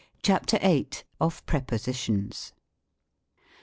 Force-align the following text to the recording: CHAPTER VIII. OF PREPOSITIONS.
CHAPTER 0.23 0.57
VIII. 0.57 0.87
OF 1.19 1.45
PREPOSITIONS. 1.45 2.53